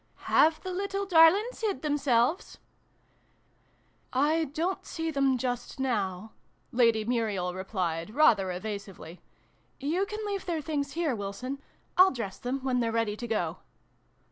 [0.33, 2.57] "Have the little darlings hid themselves
[4.31, 6.31] ?""I don't see them, just now,"
[6.71, 9.21] Lady Muriel replied, rather evasively."
[9.93, 11.61] You can leave their things here, Wilson.
[11.87, 13.57] /'// dress them, when they're ready to go."